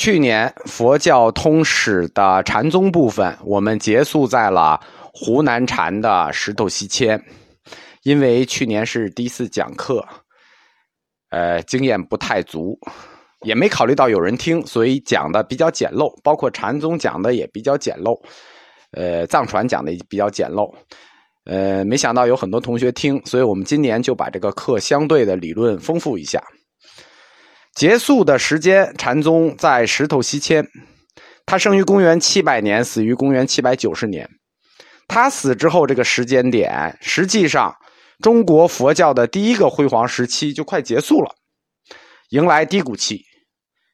[0.00, 4.80] 去年佛教通史的禅宗部分，我们结束在了
[5.12, 7.22] 湖南禅的石头西迁。
[8.04, 10.02] 因为去年是第一次讲课，
[11.28, 12.78] 呃，经验不太足，
[13.42, 16.10] 也没考虑到有人听，所以讲的比较简陋。
[16.22, 18.18] 包括禅宗讲的也比较简陋，
[18.92, 20.74] 呃，藏传讲的也比较简陋。
[21.44, 26.42] 呃，没想到有很多同学听，所以我们今年就把这个课相对的理论丰富一下。
[27.74, 30.66] 结束的时间，禅宗在石头西迁，
[31.46, 34.28] 他生于公元七百年，死于公元七百九十年。
[35.06, 37.74] 他死之后，这个时间点，实际上
[38.20, 41.34] 中国佛教的第一个辉煌时期就快结束了，
[42.30, 43.22] 迎来低谷期，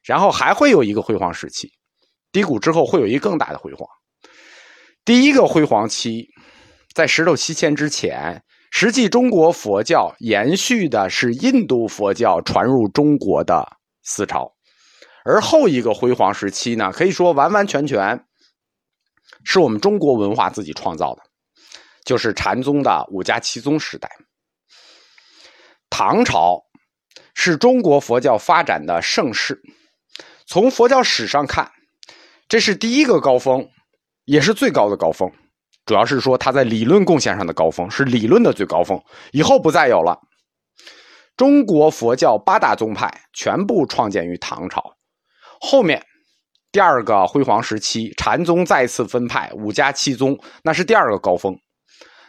[0.03, 1.69] 然后还会有一个辉煌时期，
[2.31, 3.87] 低谷之后会有一个更大的辉煌。
[5.05, 6.27] 第一个辉煌期，
[6.93, 8.41] 在石头西迁之前。
[8.79, 13.67] 实际中国佛教延续的是印度佛教传入中国的
[14.03, 14.53] 思潮，
[15.25, 18.23] 而后一个辉煌时期呢，可以说完完全全
[19.43, 21.23] 是我们中国文化自己创造的，
[22.05, 24.07] 就是禅宗的五家七宗时代。
[25.89, 26.61] 唐朝
[27.33, 29.59] 是中国佛教发展的盛世，
[30.45, 31.71] 从佛教史上看，
[32.47, 33.67] 这是第一个高峰，
[34.25, 35.31] 也是最高的高峰。
[35.87, 40.19] 主要是说他在理论贡献上的高峰是理论的最高峰，以后不再有了。
[41.37, 44.97] 中国佛教八大宗派全部创建于唐朝，
[45.61, 46.05] 后面
[46.73, 51.55] 第二个辉煌时期，禅宗再次分派五家七宗，那是第二个高峰。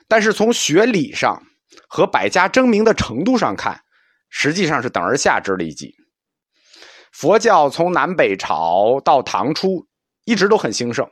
[0.06, 1.42] 但是从学理上
[1.88, 3.80] 和百家争鸣的程度上看，
[4.30, 5.94] 实际上是等而下之了一级。
[7.10, 9.86] 佛教从南北朝到唐初
[10.24, 11.10] 一直都很兴盛。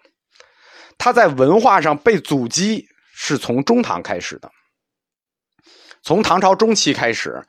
[0.99, 4.51] 他在文化上被阻击，是从中唐开始的。
[6.03, 7.43] 从唐朝中期开始，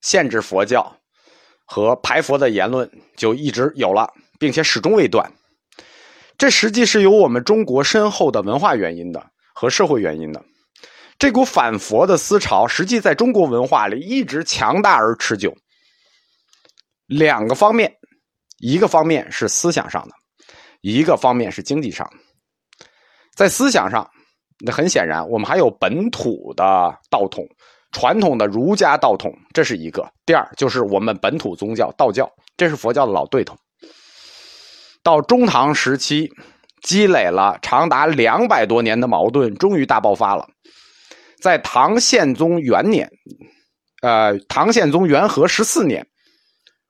[0.00, 0.94] 限制佛教
[1.64, 5.32] 和排佛的言论就一直有了，并且始终未断。
[6.36, 10.44] 这实际是有我们中国深厚的文化原因的和社会原因的。
[11.18, 15.56] 这股反佛的思潮，实际在中国文化里一直强大而持久。
[17.06, 17.94] 两个方面，
[18.58, 20.14] 一个方面是思想上的，
[20.80, 22.16] 一个方面是经济上的。
[23.34, 24.08] 在思想上，
[24.64, 27.46] 那很显然，我们还有本土的道统，
[27.90, 30.06] 传统的儒家道统，这是一个。
[30.26, 33.56] 第二，就是我们本土宗教道教，这是佛教的老对头。
[35.02, 36.30] 到中唐时期，
[36.82, 40.46] 积累了长达两百多年的矛盾，终于大爆发了。
[41.40, 43.10] 在唐宪宗元年，
[44.02, 46.06] 呃，唐宪宗元和十四年，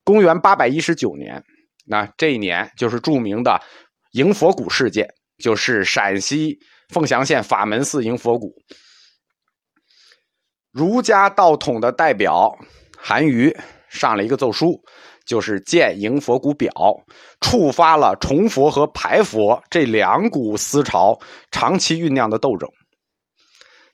[0.05, 1.43] 公元八百一十九年，
[1.87, 3.63] 那这一年就是著名的
[4.11, 5.09] 迎佛骨事件。
[5.43, 6.57] 就是陕西
[6.91, 8.55] 凤翔县法门寺迎佛骨，
[10.71, 12.57] 儒家道统的代表
[12.97, 13.55] 韩愈
[13.89, 14.81] 上了一个奏书，
[15.27, 16.71] 就是《建迎佛骨表》，
[17.41, 21.19] 触发了崇佛和排佛这两股思潮
[21.51, 22.71] 长期酝酿的斗争。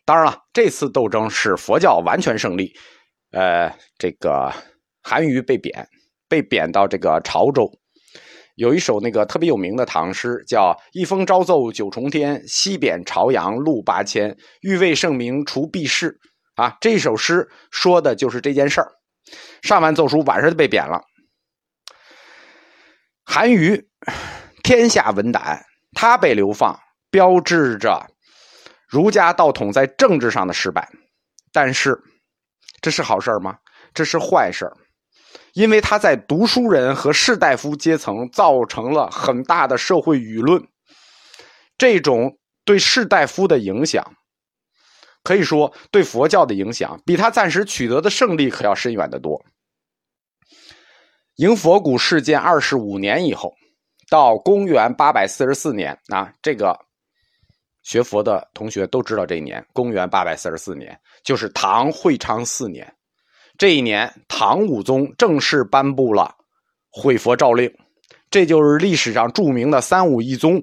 [0.05, 2.73] 当然了，这次斗争使佛教完全胜利，
[3.31, 4.53] 呃，这个
[5.03, 5.89] 韩愈被贬，
[6.29, 7.71] 被贬到这个潮州。
[8.59, 14.37] 有一首那个特别有名的唐诗，叫“一封朝奏九重天，西贬朝阳路八千。
[14.63, 16.19] 欲为圣明除弊事”，
[16.59, 18.91] 啊，这首诗说的就是这件事儿。
[19.63, 21.01] 上完奏书，晚上就被贬了。
[23.25, 23.89] 韩愈
[24.65, 26.77] 天下文胆，他被流放，
[27.13, 28.11] 标志着
[28.89, 30.91] 儒家道统在政治上的失败。
[31.53, 31.97] 但是，
[32.81, 33.57] 这是好事吗？
[33.95, 34.77] 这是坏事儿
[35.59, 40.65] 因为他在读书人和士大夫阶层造成了很大的社会舆论，
[41.77, 44.15] 这种对士大夫的影响，
[45.25, 49.45] 可以说对佛教的影响，比他暂时取得的胜利可要深远得多。
[51.39, 53.53] 迎佛骨事件二十五年以后，
[54.09, 56.79] 到公元八百四十四年啊，这个
[57.83, 62.95] 学佛的同学都知道这一年，公元八百四十四年就是唐会昌四年。
[63.59, 66.37] 这一年，唐武宗正式颁布了
[66.91, 67.77] 毁佛诏令，
[68.31, 70.63] 这就是历史上著名的三武一宗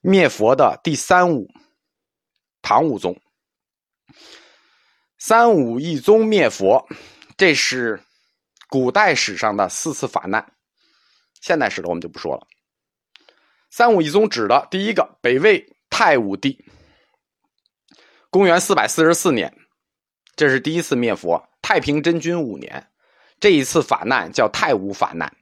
[0.00, 1.48] 灭佛的第三武。
[2.60, 3.16] 唐武宗
[5.18, 6.84] 三武一宗灭佛，
[7.36, 8.02] 这是
[8.68, 10.44] 古代史上的四次法难。
[11.40, 12.46] 现代史的我们就不说了。
[13.70, 16.64] 三武一宗指的第一个北魏太武帝，
[18.30, 19.56] 公元四百四十四年，
[20.34, 21.40] 这是第一次灭佛。
[21.72, 22.90] 太平真君五年，
[23.40, 25.34] 这一次法难叫太武法难。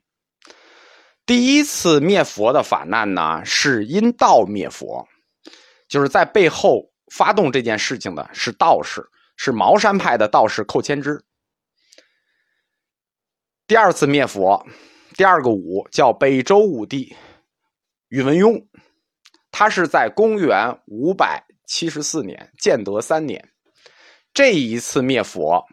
[1.26, 5.08] 第一次灭佛的法难呢，是因道灭佛，
[5.88, 11.24] 就是在背后发动这件事情的是道士，是茅山派的道士寇谦之。
[13.66, 14.64] 第二次灭佛，
[15.16, 17.16] 第二个武叫北周武帝
[18.06, 18.68] 宇文邕，
[19.50, 23.48] 他是在公元五百七十四年建德三年，
[24.32, 25.66] 这一次灭佛，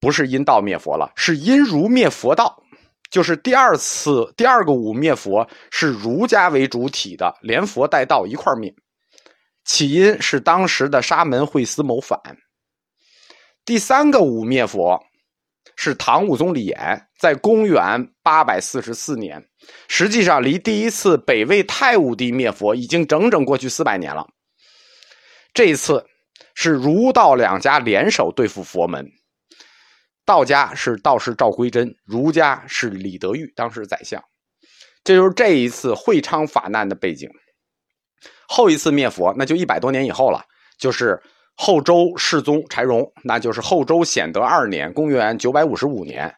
[0.00, 2.56] 不是因道灭佛了，是因儒灭佛道。
[3.10, 8.72] 就是第二次第二个武灭佛是儒家为主体的，连佛带道一块灭。
[9.64, 12.18] 起因是当时的沙门惠思谋反。
[13.64, 15.00] 第三个武灭佛
[15.76, 19.44] 是唐武宗李炎，在公元八百四十四年，
[19.88, 24.24] 实际上离第一次北魏太武帝灭佛已经整整过去四百年了。
[25.52, 26.06] 这一次
[26.54, 29.04] 是儒道两家联手对付佛门。
[30.30, 34.22] 道家是道士赵归真，儒家是李德裕，当时宰相。
[35.02, 37.28] 这就是这一次会昌法难的背景。
[38.46, 40.40] 后一次灭佛，那就一百多年以后了，
[40.78, 41.20] 就是
[41.56, 46.32] 后周世宗柴荣，那就是后周显德二年，公元九百五十五年。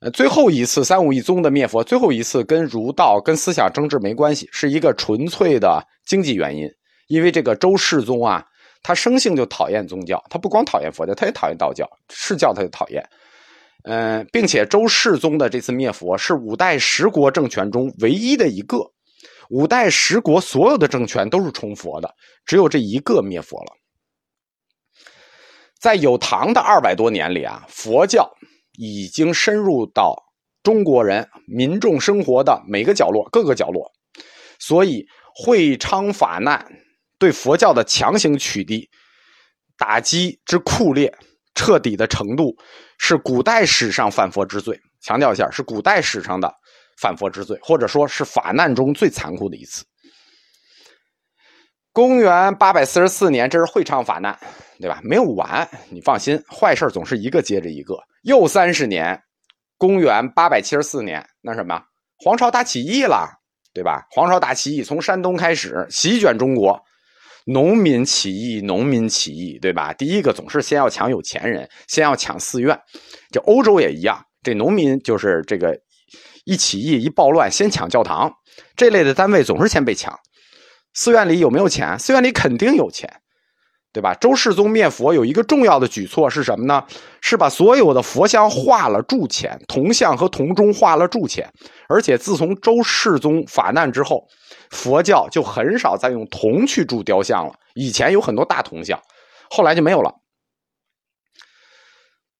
[0.00, 6.68] 呃，最后一次三武一宗的灭佛，最后一次跟儒道跟思想政治没关系，是一个纯粹的经济原因。
[7.06, 8.44] 因为这个周世宗啊，
[8.82, 13.08] 他生性就讨厌宗教，他不光讨厌佛教，他也讨厌道教，释教他就讨厌。
[13.84, 18.78] 嗯，并且周世宗的这次灭佛是五代十国政权中唯一的一个。
[19.48, 23.72] 五代十国所有的政权都是崇佛的，只有这一个灭佛了。
[25.80, 28.30] 在有唐的二百多年里啊，佛教
[28.78, 30.14] 已经深入到
[30.62, 33.90] 中国人民众生活的每个角落、各个角落，
[34.58, 35.04] 所以
[35.34, 36.64] 会昌法难
[37.18, 38.86] 对佛教的强行取缔、
[39.76, 41.12] 打击之酷烈。
[41.54, 42.54] 彻底的程度
[42.98, 46.52] 是古代史上反佛之最，强调一下，是古代史上的
[47.00, 49.84] 反佛之最，或者说是法难中最残酷的一次。
[51.92, 54.38] 公元八百四十四年，这是会昌法难，
[54.78, 55.00] 对吧？
[55.02, 57.98] 没有完，你放心，坏事总是一个接着一个。
[58.22, 59.20] 又三十年，
[59.76, 61.82] 公元八百七十四年，那什么？
[62.16, 63.28] 黄巢大起义了，
[63.74, 64.06] 对吧？
[64.10, 66.80] 黄巢大起义从山东开始，席卷中国。
[67.52, 69.92] 农民起义，农民起义，对吧？
[69.92, 72.78] 第一个总是先要抢有钱人，先要抢寺院。
[73.30, 75.76] 这欧洲也一样，这农民就是这个
[76.44, 78.32] 一起义一暴乱，先抢教堂
[78.76, 80.16] 这类的单位总是先被抢。
[80.94, 81.98] 寺院里有没有钱？
[81.98, 83.08] 寺院里肯定有钱。
[83.92, 84.14] 对吧？
[84.14, 86.84] 周世宗灭佛有一个重要的举措是什么呢？
[87.20, 91.52] 是把所有的佛像化了铸钱，铜像和铜钟化了铸钱。
[91.88, 94.24] 而且自从周世宗法难之后，
[94.70, 97.52] 佛教就很少再用铜去铸雕像了。
[97.74, 99.00] 以前有很多大铜像，
[99.50, 100.14] 后来就没有了。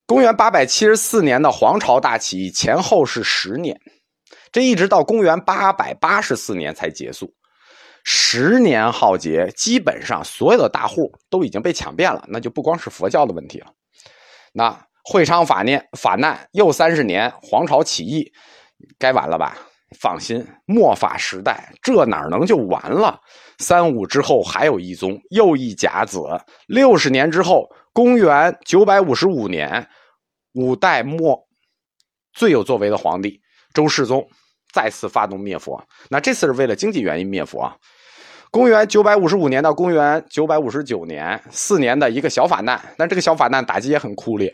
[0.06, 3.76] 公元八百七十四年的黄巢大起义前后是十年，
[4.52, 7.32] 这一直到公元八百八十四年才结束。
[8.04, 13.66] 十年浩劫，基本上所有的大户都已经被抢遍了，那就不光是佛教的问题了。
[14.52, 18.32] 那会昌法念法难又三十年，黄巢起义
[18.98, 19.56] 该完了吧？
[19.98, 23.20] 放心，末法时代这哪能就完了？
[23.58, 26.20] 三武之后还有一宗，又一甲子。
[26.66, 29.88] 六十年之后，公元九百五十五年，
[30.54, 31.46] 五代末
[32.32, 33.40] 最有作为的皇帝
[33.74, 34.28] 周世宗。
[34.72, 37.70] 再次发动灭佛，那这次是为了经济原因灭佛。
[38.50, 44.52] 公元九百五十五年到公元九百五十九年，四年的一个小法难，但这个小法难打击也很酷烈。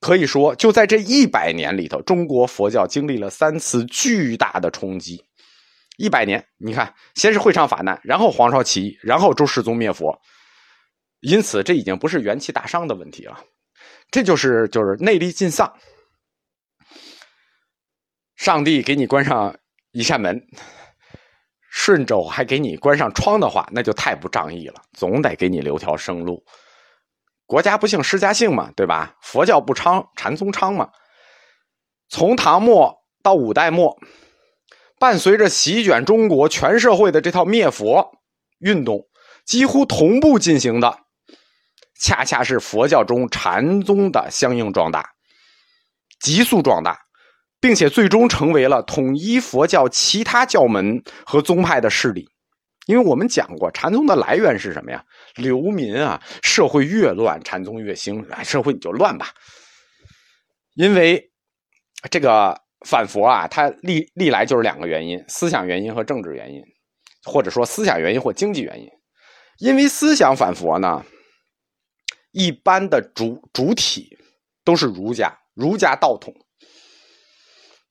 [0.00, 5.20] 可以说，就在这一百年里头，中国佛教经历了三次巨大的冲击。
[5.96, 10.16] 一百年，你看，先是会昌法难，然后黄巢起义，然后周世宗灭佛。
[11.20, 13.40] 因此，这已经不是元气大伤的问题了，
[14.10, 15.72] 这就是就是内力尽丧。
[18.46, 19.56] 上帝给你关上
[19.90, 20.40] 一扇门，
[21.68, 24.80] 顺肘还给你关上窗的话，那就太不仗义了。
[24.92, 26.44] 总得给你留条生路。
[27.44, 29.16] 国家不幸，施家幸嘛，对吧？
[29.20, 30.88] 佛教不昌，禅宗昌嘛。
[32.08, 33.98] 从唐末到五代末，
[35.00, 38.12] 伴随着席卷中国全社会的这套灭佛
[38.60, 39.08] 运动，
[39.44, 41.00] 几乎同步进行的，
[42.00, 45.14] 恰恰是佛教中禅宗的相应壮大，
[46.20, 47.05] 急速壮大。
[47.60, 52.28] 并且最终成为了统一佛教其他教门和宗派的势力，
[52.86, 55.04] 因为我们讲过，禅宗的来源是什么呀？
[55.36, 59.28] 流民啊，社会越乱，禅宗越兴，社会你就乱吧。
[60.74, 61.30] 因为
[62.10, 66.62] 这个反佛啊，它历历来就是两个原因：思想原因和政治原因，
[67.24, 68.86] 或者说思想原因或经济原因。
[69.58, 71.04] 因为思想反佛呢，
[72.32, 74.16] 一般的主主体
[74.62, 76.34] 都是儒家，儒家道统。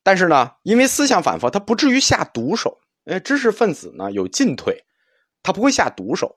[0.06, 2.78] 但是呢，因为思想反复，他不至于下毒手。
[3.06, 4.86] 哎，知识分子呢有进退，
[5.42, 6.36] 他不会下毒手。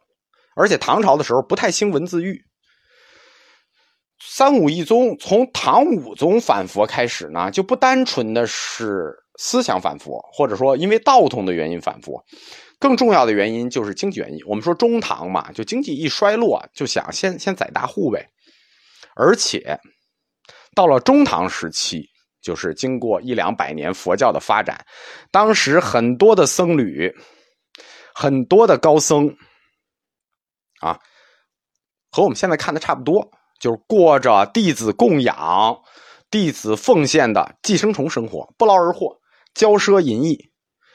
[0.56, 2.42] 而且唐朝的时候不太兴文字狱，
[4.25, 12.25] 三武一宗从唐武宗反佛开始呢，就不单纯的是思想反佛，或者说因为道统的原因反佛，
[12.78, 14.38] 更重要的原因就是经济原因。
[14.46, 18.26] 我们说中唐嘛，就经济一衰落，就想先先宰大户呗。
[19.14, 19.78] 而且
[20.75, 22.08] 到了中唐时期，
[22.40, 24.85] 就是经过一两百年佛教的发展，
[25.30, 27.12] 当时很多的僧侣，
[28.14, 29.28] 很多的高僧，
[30.80, 30.99] 啊，
[32.11, 33.28] 和我们现在看的差不多。
[33.61, 35.76] 就是过着弟子供养、
[36.30, 39.18] 弟子奉献的寄生虫生活，不劳而获，
[39.52, 40.38] 骄奢淫逸。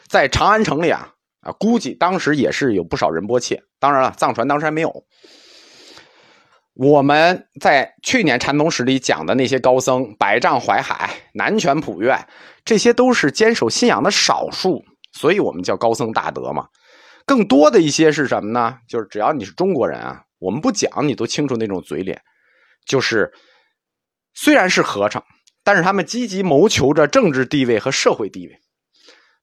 [0.07, 3.61] 在长安城里啊啊，估计当时也是有不少仁波切。
[3.79, 4.89] 当然了，藏传当时还没有。
[6.73, 12.27] 我们在去年禅宗史里讲的那些高僧，百丈怀海、南泉普愿，
[12.65, 16.67] 这些都是坚守信仰的少数，所以我们叫高僧大德嘛。
[17.25, 18.77] 更多的一些是什么呢？
[18.87, 22.19] 就是只要你是中国人啊，我们不讲，你都清楚那种嘴脸。
[22.85, 23.31] 就是，
[24.33, 25.23] 虽然是和尚，
[25.63, 28.59] 但是他们积极谋求着政治地位和社会地位，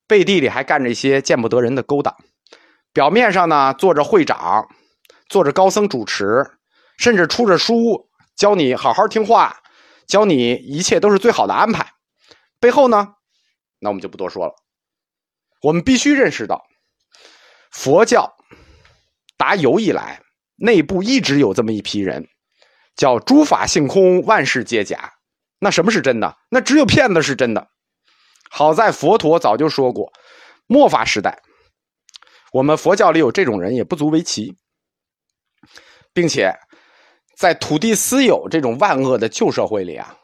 [0.06, 2.14] 背地里还干着一些见不得人的勾当。
[2.92, 4.66] 表面上呢，做着会长，
[5.28, 6.44] 做着高僧主持，
[7.00, 9.62] 甚至出着书教你好好听话，
[10.06, 11.94] 教你一切都是最好的安排。
[12.60, 13.14] 背后呢，
[13.78, 14.54] 那我们就不多说了。
[15.62, 16.62] 我们必须认识到，
[17.70, 18.36] 佛教
[19.38, 20.20] 打有以来，
[20.56, 22.28] 内部一直有这么一批人。
[22.96, 25.14] 叫诸法性空，万事皆假。
[25.58, 26.36] 那什么是真的？
[26.50, 27.70] 那只有骗子是真的。
[28.50, 30.12] 好在佛陀早就说过，
[30.66, 31.40] 末法时代，
[32.52, 34.54] 我们佛教里有这种人也不足为奇，
[36.12, 36.52] 并且
[37.40, 40.14] 在土地私有这种万恶的旧社会里啊，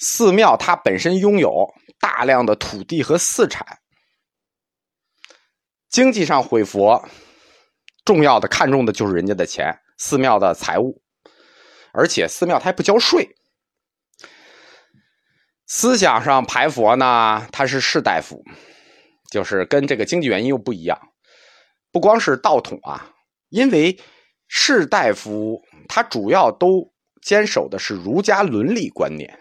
[0.00, 3.64] 寺庙它本身拥有大量的土地和私产，
[5.88, 7.08] 经济上毁佛，
[8.04, 11.00] 重要的看重的就是人家的钱，寺庙的财物。
[11.92, 13.36] 而且寺庙它还不交税，
[15.68, 18.42] 思想上排佛呢，他是士大夫，
[19.30, 20.98] 就是跟这个经济原因又不一样。
[21.92, 23.12] 不光是道统啊，
[23.48, 23.96] 因为
[24.52, 26.84] 士大夫他主要都
[27.22, 29.38] 坚守的是儒家伦理观念。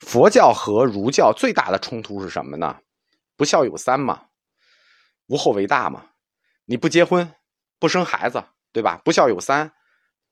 [0.00, 2.76] 佛教和儒教最大的冲突是什么呢？
[3.36, 4.22] 不孝有三嘛，
[5.26, 6.06] 无后为大嘛。
[6.64, 7.28] 你不结婚，
[7.80, 8.40] 不生孩子，
[8.72, 9.00] 对吧？
[9.04, 9.70] 不孝有三。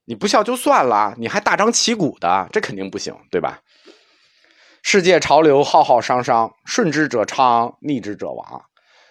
[0.04, 3.60] 你不孝就算了，你还大张旗鼓的，这肯定不行，对吧？
[4.82, 8.64] 世界潮流浩浩汤汤，顺之者昌，逆之者亡。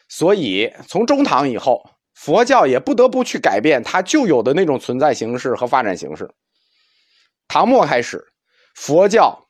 [0.08, 1.84] 所以从中唐以后，
[2.14, 6.30] 佛教也不得不去改变它旧有的那种存在形式和发展形式。
[7.48, 8.34] 唐末开始，
[8.76, 9.48] 佛教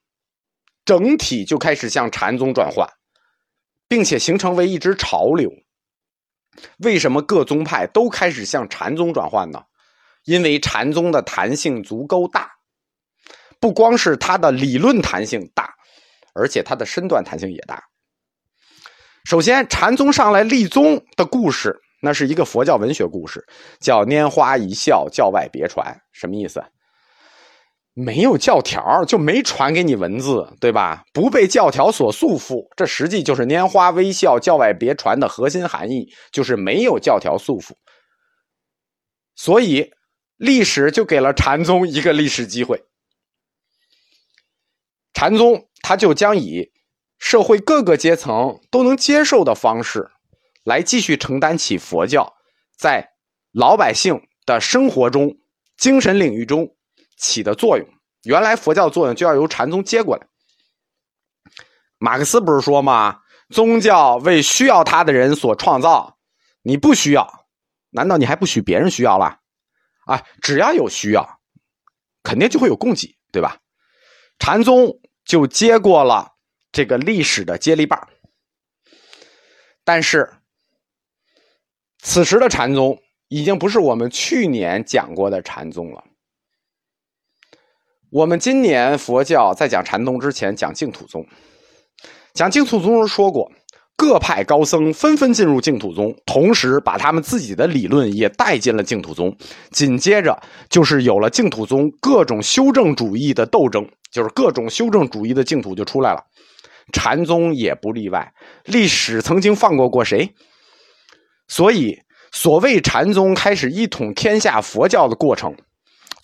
[0.86, 2.90] 整体就开始向禅宗转换，
[3.88, 5.52] 并且形成为一支潮流。
[6.78, 9.64] 为什么各宗派都开始向禅宗转换呢？
[10.24, 12.52] 因为禅宗的弹性足够大，
[13.60, 15.76] 不光是它的理论弹性大，
[16.34, 17.84] 而且它的身段弹性也大。
[19.26, 23.42] 首先，禅宗上来立宗的故事，那是一个佛教文学故事，
[23.80, 25.98] 叫“拈花一笑，教外别传”。
[26.12, 26.62] 什么意思？
[27.94, 31.06] 没有教条，就没传给你文字，对吧？
[31.14, 37.72] 不被教条所束缚，这实际就是“拈花微笑，教外别传”的核心含义，就是没有教条束缚。
[39.36, 39.94] 所以。
[40.38, 42.84] 历史就给了禅宗一个历史机会，
[45.14, 46.72] 禅宗他就将以
[47.18, 50.10] 社会各个阶层都能接受的方式，
[50.64, 52.34] 来继续承担起佛教
[52.78, 53.14] 在
[53.52, 55.38] 老百姓的生活中、
[55.78, 56.76] 精神领域中
[57.18, 57.88] 起的作用。
[58.24, 60.28] 原来佛教作用就要由禅宗接过来。
[61.98, 63.20] 马克思不是说吗？
[63.50, 66.18] 宗教为需要他的人所创造，
[66.62, 67.46] 你不需要，
[67.92, 69.40] 难道你还不许别人需要了？
[70.06, 71.40] 啊，只要有需要，
[72.24, 73.60] 肯定就会有供给，对吧？
[74.40, 76.34] 禅宗就接过了
[76.72, 78.10] 这个历史的接力棒。
[79.84, 80.34] 但是，
[82.04, 86.04] 此时的禅宗已经不是我们去年讲过的禅宗了。
[88.12, 91.26] 我们今年佛教在讲禅宗之前讲净土宗，
[92.34, 93.52] 讲净土宗时说过。
[93.96, 99.38] 各派高僧纷纷进入净土宗，同时把他们自己的理论也带进了净土宗。
[99.70, 106.26] 紧接着就是有了净土宗各种修正主义的斗争，就是各种修正主义的净土就出来了。
[106.92, 108.34] 禅宗也不例外，
[108.66, 110.34] 历史曾经放过过谁？
[111.48, 115.56] 所以，所谓禅宗开始一统天下佛教的过程，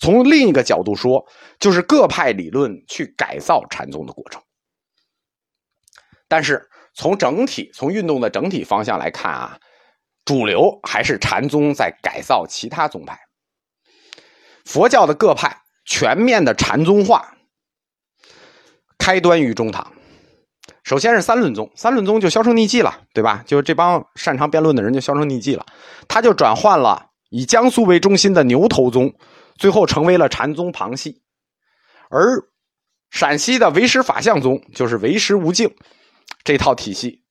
[0.00, 1.24] 从另一个角度说，
[1.58, 4.42] 就是各派理论去改造禅宗的过程。
[6.28, 6.66] 但是。
[6.92, 9.56] 从整体、从运动的整体方向来看啊，
[10.24, 13.16] 主流还是禅宗在改造其他宗派。
[14.64, 17.36] 佛教的各派全面的禅宗化，
[18.98, 19.92] 开端于中唐。
[20.82, 23.44] 首先是三论宗，三论宗就销声匿迹了，对吧？
[23.46, 25.64] 就是这帮擅长辩论的人就销声匿迹了，
[26.08, 29.12] 他就转换了以江苏为中心的牛头宗，
[29.56, 31.22] 最后成为了禅宗旁系。
[32.08, 32.42] 而
[33.10, 35.74] 陕西的唯识法相宗就是唯识无境
[36.42, 37.22] 这套体系，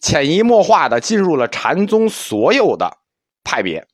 [0.00, 2.98] 潜移默化的进入了禅宗所有的
[3.44, 3.86] 派别。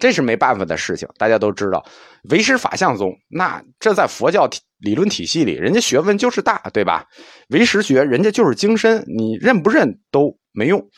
[0.00, 1.84] 这是没办法的事情，大家都知道，
[2.30, 7.06] 唯识法相宗，那这在佛教理论体系里，人家学问就是大，对吧？
[7.50, 10.88] 唯识学人家就是精深，你认不认都没用。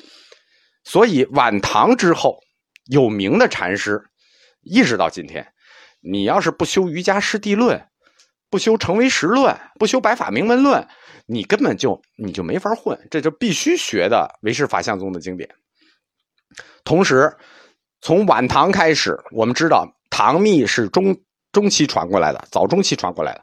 [0.84, 2.38] 所以晚唐之后，
[2.86, 4.00] 有名的禅师，
[4.62, 5.44] 一直到今天，
[6.00, 7.84] 你要是不修瑜伽师地论，
[8.48, 10.86] 不修成唯识论，不修白法明门论，
[11.26, 15.50] 你根本就你就没法混，这就必须学的唯识法相宗的经典。
[16.84, 17.36] 同时。
[18.04, 21.16] 从晚唐开始，我们知道唐密是中
[21.52, 23.42] 中期传过来的，早中期传过来的，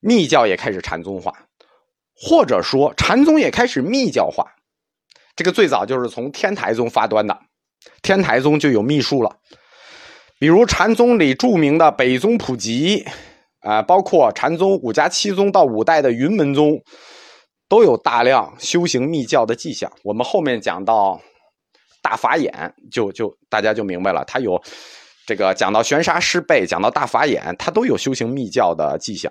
[0.00, 1.30] 密教也开始禅宗化，
[2.16, 4.42] 或者说禅宗也开始密教化。
[5.36, 7.38] 这个最早就是从天台宗发端的，
[8.00, 9.36] 天台宗就有秘术了。
[10.38, 13.04] 比如禅宗里著名的北宗普吉，
[13.60, 16.82] 啊，包括禅宗五家七宗到五代的云门宗，
[17.68, 19.92] 都有大量修行密教的迹象。
[20.04, 21.20] 我们后面讲到。
[22.02, 24.60] 大法眼就就大家就明白了，他有
[25.26, 29.30] 这个讲到玄沙师辈，讲到大法眼，他都有修行密教的迹象。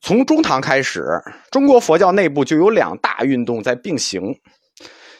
[0.00, 1.04] 从中唐开始，
[1.50, 4.22] 中国佛教内部就有两大运动在并行。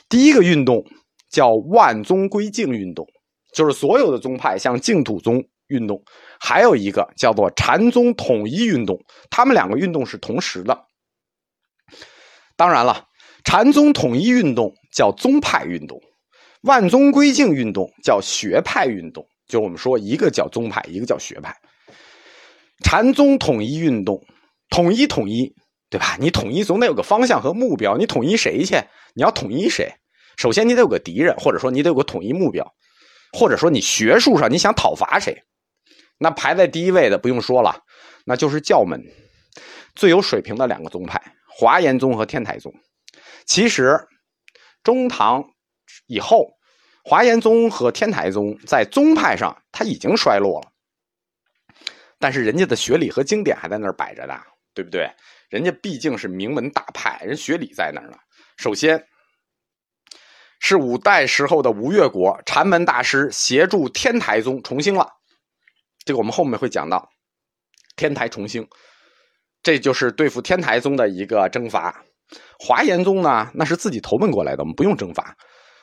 [0.08, 0.84] 第一个运动
[1.30, 3.06] 叫万宗归净运动，
[3.54, 5.96] 就是所有的宗派向净土宗运动；
[6.38, 8.98] 还有一个叫做禅宗统一运动，
[9.30, 10.86] 他们两个运动是同时的。
[12.56, 13.06] 当然了。
[13.44, 15.96] 禅宗统一运动叫宗派运动，
[16.62, 19.24] 万宗归净运动叫学派运动。
[19.46, 21.54] 就我们说，一个叫宗派，一个叫学派。
[22.82, 24.20] 禅宗统一运动，
[24.70, 25.54] 统一统一，
[25.88, 26.16] 对吧？
[26.18, 27.96] 你统一总得有个方向和目标。
[27.96, 28.74] 你统一谁去？
[29.14, 29.88] 你要统一谁？
[30.36, 32.66] 首先你得有个敌人，或者说你得有个统一目标，
[33.32, 35.40] 或者说你学术上你想讨伐谁？
[36.18, 37.84] 那排在第一位的不用说了，
[38.24, 39.00] 那就是教门
[39.94, 41.22] 最有水平的两个宗派：
[41.56, 42.74] 华严宗和天台宗。
[43.46, 43.96] 其实，
[44.82, 45.44] 中唐
[46.06, 46.50] 以后，
[47.04, 50.72] 华严宗和天台宗在宗派上它已经衰落了，
[52.18, 54.34] 但是人家的学理和经典还在那儿摆着呢，
[54.74, 55.10] 对不对？
[55.48, 58.18] 人家毕竟是名门大派，人学理在那儿呢。
[58.58, 59.06] 首先，
[60.60, 65.10] 是五代时候的吴越国禅门大师协助天台宗重兴了，
[66.04, 67.08] 这个我们后面会讲到，
[67.96, 68.68] 天台重兴，
[69.62, 72.04] 这就是对付天台宗的一个征伐。
[72.58, 75.36] 华严宗呢，那是自己投奔过来的，我们不用征伐。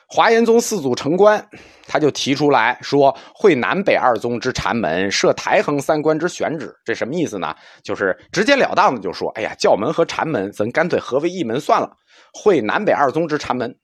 [0.08, 1.44] 华严宗四祖成观，
[1.88, 6.72] 他就提出来说，会南北二宗之禅门，设台衡三关之选址。
[6.84, 7.52] 这什么意思呢？
[7.82, 11.90] 就是直截了当的就说，哎呀，教门和禅门，咱干脆合为一门算了。
[12.32, 13.76] 会南北二宗之禅门，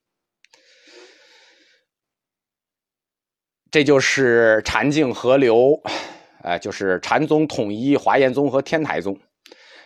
[3.73, 5.81] 这就是禅净合流，
[6.45, 9.19] 哎，就是禅宗统一华严宗和天台宗。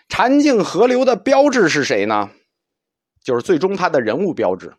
[0.09, 2.29] 禅净合流的标志是谁呢？
[3.27, 4.73] 就是最终他的人物标志。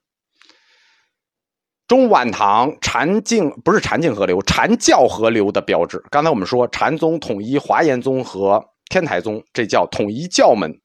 [1.85, 6.01] 中晚唐禅境不是禅境河流，禅教河流的标志。
[6.09, 10.79] 刚才我们说禅宗统一华严宗和天台宗，这叫统一教门。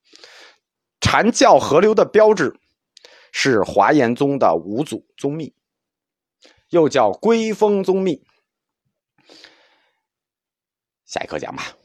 [1.01, 2.59] 禅教河流的标志
[3.31, 5.55] 是华严宗的五祖宗密，
[6.71, 8.25] 又叫归峰宗密。
[11.07, 11.77] 下一课讲吧。